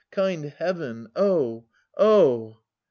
[0.09, 1.11] Kind Heaven!
[1.15, 1.65] Oh,
[1.95, 2.57] oh